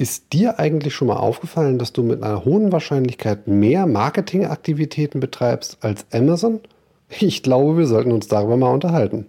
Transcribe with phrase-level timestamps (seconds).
[0.00, 5.78] Ist dir eigentlich schon mal aufgefallen, dass du mit einer hohen Wahrscheinlichkeit mehr Marketingaktivitäten betreibst
[5.80, 6.60] als Amazon?
[7.18, 9.26] Ich glaube, wir sollten uns darüber mal unterhalten.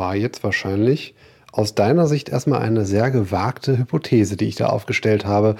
[0.00, 1.14] War jetzt wahrscheinlich
[1.52, 5.56] aus deiner Sicht erstmal eine sehr gewagte Hypothese, die ich da aufgestellt habe,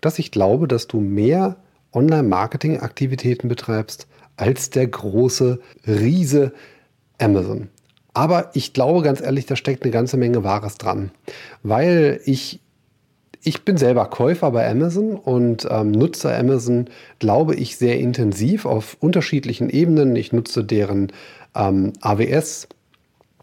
[0.00, 1.56] dass ich glaube, dass du mehr
[1.92, 6.52] Online-Marketing-Aktivitäten betreibst als der große Riese
[7.20, 7.68] Amazon.
[8.14, 11.10] Aber ich glaube ganz ehrlich, da steckt eine ganze Menge Wahres dran,
[11.62, 12.60] weil ich
[13.44, 18.96] ich bin selber Käufer bei Amazon und ähm, nutze Amazon, glaube ich, sehr intensiv auf
[19.00, 20.14] unterschiedlichen Ebenen.
[20.14, 21.10] Ich nutze deren
[21.56, 22.68] ähm, AWS,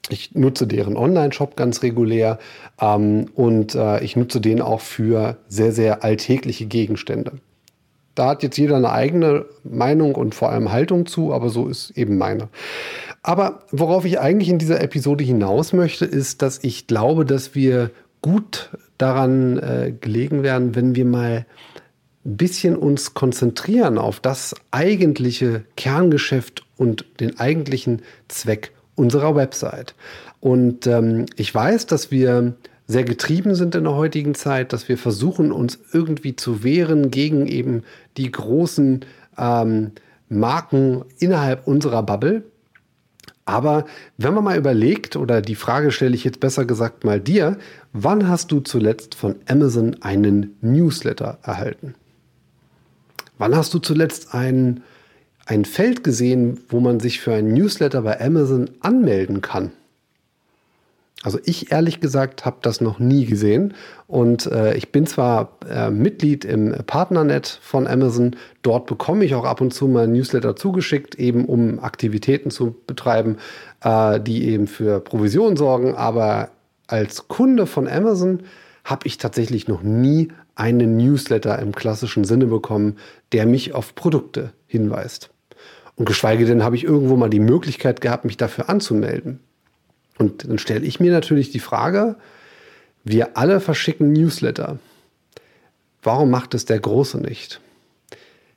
[0.10, 2.40] ich nutze deren Online-Shop ganz regulär
[2.80, 7.34] ähm, und äh, ich nutze den auch für sehr, sehr alltägliche Gegenstände.
[8.16, 11.92] Da hat jetzt jeder eine eigene Meinung und vor allem Haltung zu, aber so ist
[11.92, 12.50] eben meine.
[13.22, 17.92] Aber worauf ich eigentlich in dieser Episode hinaus möchte, ist, dass ich glaube, dass wir
[18.22, 21.46] gut daran äh, gelegen werden, wenn wir mal
[22.26, 29.96] ein bisschen uns konzentrieren auf das eigentliche Kerngeschäft und den eigentlichen Zweck unserer Website.
[30.40, 32.54] Und ähm, ich weiß, dass wir
[32.88, 37.48] sehr getrieben sind in der heutigen Zeit, dass wir versuchen, uns irgendwie zu wehren gegen
[37.48, 37.84] eben
[38.18, 39.06] die großen
[39.38, 39.92] ähm,
[40.28, 42.44] Marken innerhalb unserer Bubble.
[43.46, 43.86] Aber
[44.18, 47.58] wenn man mal überlegt, oder die Frage stelle ich jetzt besser gesagt mal dir,
[47.94, 51.96] wann hast du zuletzt von Amazon einen Newsletter erhalten?
[53.38, 54.84] Wann hast du zuletzt einen
[55.50, 59.72] ein Feld gesehen, wo man sich für einen Newsletter bei Amazon anmelden kann.
[61.24, 63.74] Also ich ehrlich gesagt habe das noch nie gesehen
[64.06, 69.44] und äh, ich bin zwar äh, Mitglied im Partnernet von Amazon, dort bekomme ich auch
[69.44, 73.38] ab und zu mal Newsletter zugeschickt, eben um Aktivitäten zu betreiben,
[73.84, 76.52] äh, die eben für Provision sorgen, aber
[76.86, 78.44] als Kunde von Amazon
[78.84, 82.98] habe ich tatsächlich noch nie einen Newsletter im klassischen Sinne bekommen,
[83.32, 85.32] der mich auf Produkte hinweist.
[86.00, 89.42] Und geschweige denn habe ich irgendwo mal die Möglichkeit gehabt, mich dafür anzumelden.
[90.18, 92.16] Und dann stelle ich mir natürlich die Frage,
[93.04, 94.80] wir alle verschicken Newsletter.
[96.02, 97.60] Warum macht es der Große nicht?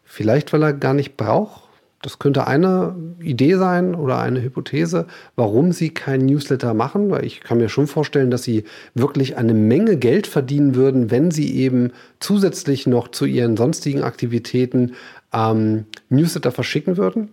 [0.05, 1.63] Vielleicht, weil er gar nicht braucht.
[2.01, 7.41] Das könnte eine Idee sein oder eine Hypothese, warum sie keinen Newsletter machen, weil ich
[7.41, 8.65] kann mir schon vorstellen, dass sie
[8.95, 14.93] wirklich eine Menge Geld verdienen würden, wenn sie eben zusätzlich noch zu ihren sonstigen Aktivitäten
[15.33, 17.31] ähm, Newsletter verschicken würden.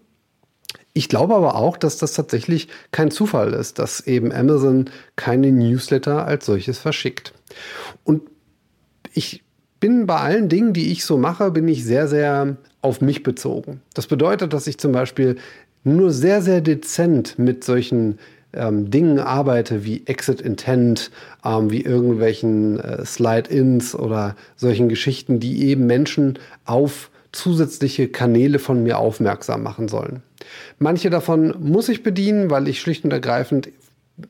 [0.93, 6.25] Ich glaube aber auch, dass das tatsächlich kein Zufall ist, dass eben Amazon keine Newsletter
[6.25, 7.33] als solches verschickt.
[8.03, 8.23] Und
[9.13, 9.43] ich
[9.79, 13.81] bin bei allen Dingen, die ich so mache, bin ich sehr, sehr auf mich bezogen.
[13.93, 15.37] Das bedeutet, dass ich zum Beispiel
[15.83, 18.19] nur sehr, sehr dezent mit solchen
[18.53, 21.11] ähm, Dingen arbeite, wie Exit Intent,
[21.45, 28.83] ähm, wie irgendwelchen äh, Slide-Ins oder solchen Geschichten, die eben Menschen auf zusätzliche Kanäle von
[28.83, 30.23] mir aufmerksam machen sollen.
[30.77, 33.69] Manche davon muss ich bedienen, weil ich schlicht und ergreifend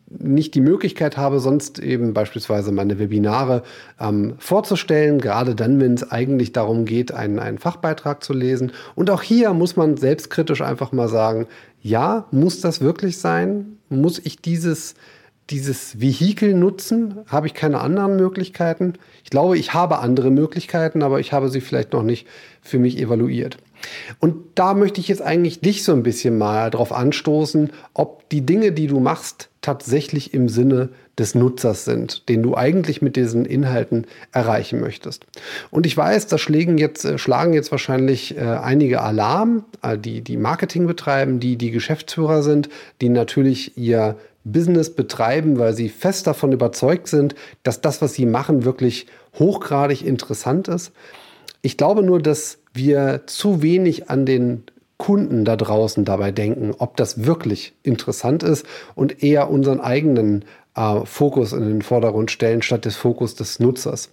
[0.07, 3.63] nicht die Möglichkeit habe, sonst eben beispielsweise meine Webinare
[3.99, 8.71] ähm, vorzustellen, gerade dann, wenn es eigentlich darum geht, einen, einen Fachbeitrag zu lesen.
[8.95, 11.47] Und auch hier muss man selbstkritisch einfach mal sagen,
[11.81, 13.77] ja, muss das wirklich sein?
[13.89, 14.95] Muss ich dieses
[15.49, 17.19] dieses Vehikel nutzen?
[17.27, 18.93] Habe ich keine anderen Möglichkeiten?
[19.23, 22.27] Ich glaube, ich habe andere Möglichkeiten, aber ich habe sie vielleicht noch nicht
[22.61, 23.57] für mich evaluiert.
[24.19, 28.45] Und da möchte ich jetzt eigentlich dich so ein bisschen mal darauf anstoßen, ob die
[28.45, 33.45] Dinge, die du machst, tatsächlich im Sinne des Nutzers sind, den du eigentlich mit diesen
[33.45, 35.25] Inhalten erreichen möchtest.
[35.69, 40.21] Und ich weiß, da schlagen jetzt, äh, schlagen jetzt wahrscheinlich äh, einige Alarm, äh, die,
[40.21, 42.69] die Marketing betreiben, die die Geschäftsführer sind,
[43.01, 44.15] die natürlich ihr
[44.45, 50.05] Business betreiben, weil sie fest davon überzeugt sind, dass das, was sie machen, wirklich hochgradig
[50.05, 50.93] interessant ist.
[51.61, 54.63] Ich glaube nur, dass wir zu wenig an den
[54.97, 60.43] Kunden da draußen dabei denken, ob das wirklich interessant ist und eher unseren eigenen
[60.75, 64.11] äh, Fokus in den Vordergrund stellen, statt des Fokus des Nutzers.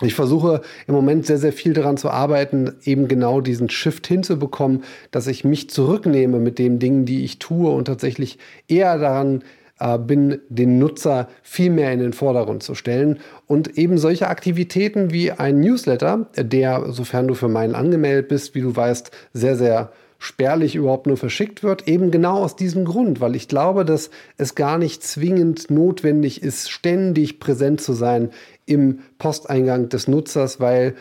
[0.00, 4.84] Ich versuche im Moment sehr, sehr viel daran zu arbeiten, eben genau diesen Shift hinzubekommen,
[5.10, 8.38] dass ich mich zurücknehme mit den Dingen, die ich tue und tatsächlich
[8.68, 9.42] eher daran
[9.80, 13.18] äh, bin, den Nutzer viel mehr in den Vordergrund zu stellen.
[13.46, 18.62] Und eben solche Aktivitäten wie ein Newsletter, der, sofern du für meinen angemeldet bist, wie
[18.62, 21.86] du weißt, sehr, sehr spärlich überhaupt nur verschickt wird.
[21.86, 26.70] Eben genau aus diesem Grund, weil ich glaube, dass es gar nicht zwingend notwendig ist,
[26.70, 28.30] ständig präsent zu sein
[28.66, 30.94] im Posteingang des Nutzers, weil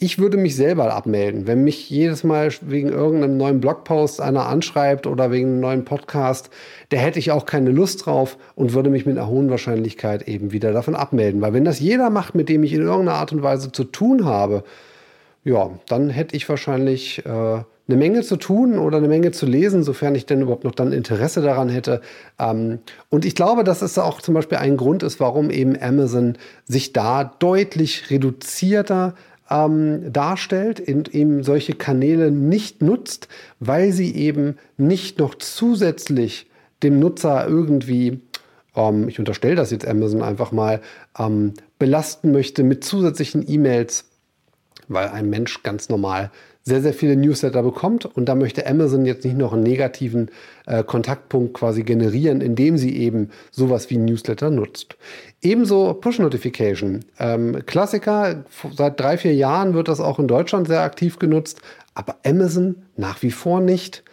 [0.00, 1.48] ich würde mich selber abmelden.
[1.48, 6.50] Wenn mich jedes Mal wegen irgendeinem neuen Blogpost einer anschreibt oder wegen einem neuen Podcast,
[6.90, 10.52] da hätte ich auch keine Lust drauf und würde mich mit einer hohen Wahrscheinlichkeit eben
[10.52, 11.40] wieder davon abmelden.
[11.40, 14.24] Weil wenn das jeder macht, mit dem ich in irgendeiner Art und Weise zu tun
[14.24, 14.62] habe,
[15.42, 19.82] ja, dann hätte ich wahrscheinlich äh, eine Menge zu tun oder eine Menge zu lesen,
[19.82, 22.02] sofern ich denn überhaupt noch dann Interesse daran hätte.
[22.38, 22.78] Ähm,
[23.08, 26.36] und ich glaube, dass es auch zum Beispiel ein Grund ist, warum eben Amazon
[26.66, 29.14] sich da deutlich reduzierter
[29.50, 33.28] ähm, darstellt und eben solche Kanäle nicht nutzt,
[33.60, 36.50] weil sie eben nicht noch zusätzlich
[36.82, 38.20] dem Nutzer irgendwie,
[38.76, 40.80] ähm, ich unterstelle das jetzt Amazon einfach mal,
[41.18, 44.04] ähm, belasten möchte mit zusätzlichen E-Mails,
[44.88, 46.30] weil ein Mensch ganz normal
[46.68, 48.04] sehr, sehr viele Newsletter bekommt.
[48.04, 50.30] Und da möchte Amazon jetzt nicht noch einen negativen
[50.66, 54.96] äh, Kontaktpunkt quasi generieren, indem sie eben sowas wie Newsletter nutzt.
[55.42, 57.00] Ebenso Push-Notification.
[57.18, 58.44] Ähm, Klassiker,
[58.76, 61.60] seit drei, vier Jahren wird das auch in Deutschland sehr aktiv genutzt,
[61.94, 64.04] aber Amazon nach wie vor nicht.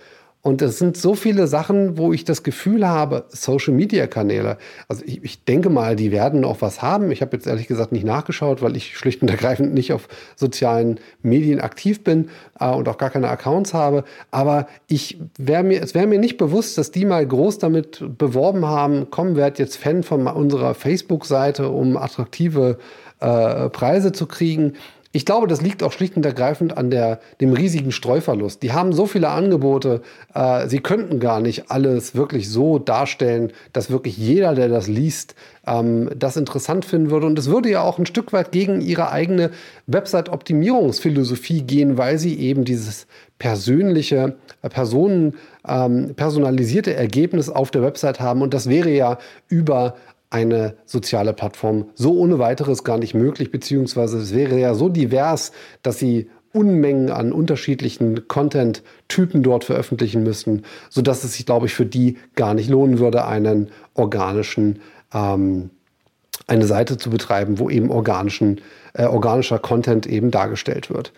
[0.45, 5.43] Und es sind so viele Sachen, wo ich das Gefühl habe, Social-Media-Kanäle, also ich, ich,
[5.43, 7.09] denke mal, die werden auch was haben.
[7.09, 10.99] Ich habe jetzt ehrlich gesagt nicht nachgeschaut, weil ich schlicht und ergreifend nicht auf sozialen
[11.23, 14.03] Medien aktiv bin äh, und auch gar keine Accounts habe.
[14.29, 18.67] Aber ich wär mir, es wäre mir nicht bewusst, dass die mal groß damit beworben
[18.67, 22.77] haben, komm, werd jetzt Fan von unserer Facebook-Seite, um attraktive
[23.19, 24.73] äh, Preise zu kriegen.
[25.15, 28.61] Ich glaube, das liegt auch schlicht und ergreifend an der, dem riesigen Streuverlust.
[28.61, 30.01] Die haben so viele Angebote,
[30.33, 35.35] äh, sie könnten gar nicht alles wirklich so darstellen, dass wirklich jeder, der das liest,
[35.65, 37.27] ähm, das interessant finden würde.
[37.27, 39.51] Und es würde ja auch ein Stück weit gegen ihre eigene
[39.87, 43.07] Website-Optimierungsphilosophie gehen, weil sie eben dieses
[43.39, 45.35] persönliche, äh, Personen,
[45.65, 48.41] ähm, personalisierte Ergebnis auf der Website haben.
[48.41, 49.17] Und das wäre ja
[49.47, 49.95] über
[50.35, 55.53] eine soziale Plattform so ohne weiteres gar nicht möglich, beziehungsweise es wäre ja so divers,
[55.81, 61.85] dass sie Unmengen an unterschiedlichen Content-Typen dort veröffentlichen müssten, sodass es sich, glaube ich, für
[61.85, 64.79] die gar nicht lohnen würde, einen organischen,
[65.13, 65.69] ähm,
[66.47, 68.59] eine Seite zu betreiben, wo eben organischen,
[68.93, 71.13] äh, organischer Content eben dargestellt wird.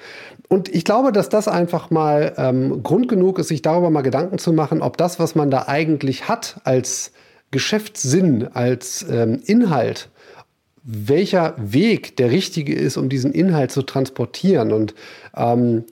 [0.48, 4.38] Und ich glaube, dass das einfach mal ähm, Grund genug ist, sich darüber mal Gedanken
[4.38, 7.12] zu machen, ob das, was man da eigentlich hat als
[7.52, 10.10] Geschäftssinn, als ähm, Inhalt,
[10.84, 14.72] welcher Weg der richtige ist, um diesen Inhalt zu transportieren.
[14.72, 14.96] Und
[15.36, 15.84] ähm,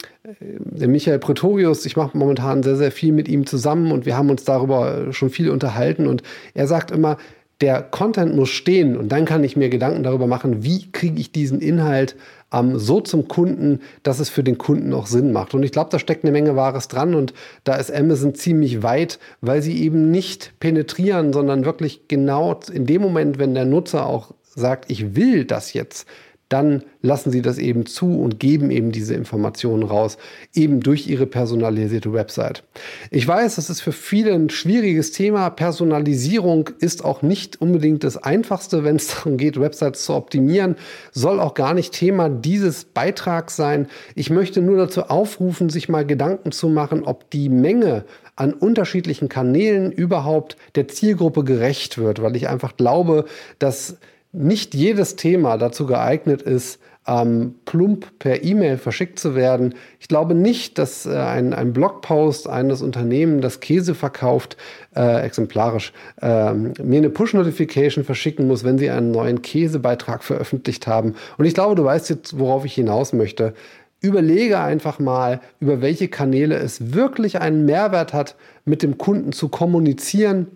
[0.42, 4.30] der Michael Pretorius, ich mache momentan sehr, sehr viel mit ihm zusammen und wir haben
[4.30, 6.08] uns darüber schon viel unterhalten.
[6.08, 6.24] Und
[6.54, 7.18] er sagt immer,
[7.62, 11.32] der Content muss stehen und dann kann ich mir Gedanken darüber machen, wie kriege ich
[11.32, 12.16] diesen Inhalt
[12.52, 15.54] ähm, so zum Kunden, dass es für den Kunden auch Sinn macht.
[15.54, 19.20] Und ich glaube, da steckt eine Menge Wahres dran und da ist Amazon ziemlich weit,
[19.42, 24.34] weil sie eben nicht penetrieren, sondern wirklich genau in dem Moment, wenn der Nutzer auch
[24.44, 26.08] sagt, ich will das jetzt,
[26.50, 30.18] dann lassen sie das eben zu und geben eben diese Informationen raus,
[30.54, 32.64] eben durch ihre personalisierte Website.
[33.10, 35.50] Ich weiß, das ist für viele ein schwieriges Thema.
[35.50, 40.76] Personalisierung ist auch nicht unbedingt das Einfachste, wenn es darum geht, Websites zu optimieren,
[41.12, 43.88] soll auch gar nicht Thema dieses Beitrags sein.
[44.14, 48.06] Ich möchte nur dazu aufrufen, sich mal Gedanken zu machen, ob die Menge
[48.36, 53.26] an unterschiedlichen Kanälen überhaupt der Zielgruppe gerecht wird, weil ich einfach glaube,
[53.60, 53.98] dass
[54.36, 59.76] nicht jedes Thema dazu geeignet ist, ähm, plump per E-Mail verschickt zu werden.
[60.00, 64.58] Ich glaube nicht, dass äh, ein, ein Blogpost eines Unternehmens, das Käse verkauft,
[64.96, 71.16] äh, exemplarisch, äh, mir eine Push-Notification verschicken muss, wenn sie einen neuen Käsebeitrag veröffentlicht haben.
[71.38, 73.54] Und ich glaube, du weißt jetzt, worauf ich hinaus möchte.
[74.02, 79.50] Überlege einfach mal, über welche Kanäle es wirklich einen Mehrwert hat, mit dem Kunden zu
[79.50, 80.48] kommunizieren.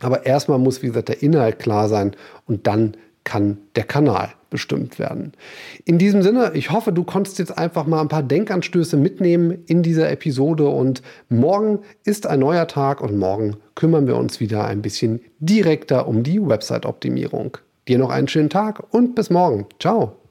[0.00, 2.14] Aber erstmal muss, wie gesagt, der Inhalt klar sein
[2.46, 2.96] und dann
[3.26, 5.32] kann der Kanal bestimmt werden.
[5.84, 9.82] In diesem Sinne, ich hoffe, du konntest jetzt einfach mal ein paar Denkanstöße mitnehmen in
[9.82, 14.80] dieser Episode und morgen ist ein neuer Tag und morgen kümmern wir uns wieder ein
[14.80, 17.58] bisschen direkter um die Website-Optimierung.
[17.88, 19.66] Dir noch einen schönen Tag und bis morgen.
[19.80, 20.25] Ciao.